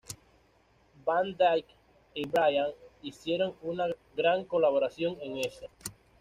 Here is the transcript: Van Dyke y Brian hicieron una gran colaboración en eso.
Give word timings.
Van 1.05 1.35
Dyke 1.37 1.75
y 2.15 2.27
Brian 2.27 2.71
hicieron 3.03 3.53
una 3.61 3.85
gran 4.15 4.45
colaboración 4.45 5.15
en 5.21 5.37
eso. 5.37 5.67